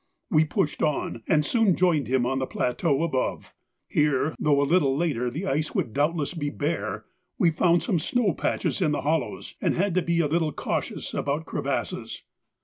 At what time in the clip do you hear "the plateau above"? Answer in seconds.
2.39-3.53